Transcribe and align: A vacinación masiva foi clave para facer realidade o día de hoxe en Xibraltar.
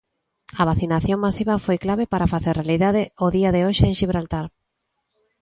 A 0.61 0.63
vacinación 0.69 1.19
masiva 1.25 1.63
foi 1.65 1.77
clave 1.85 2.05
para 2.13 2.31
facer 2.33 2.53
realidade 2.61 3.01
o 3.25 3.27
día 3.37 3.49
de 3.55 3.61
hoxe 3.67 3.85
en 3.89 3.95
Xibraltar. 3.99 4.45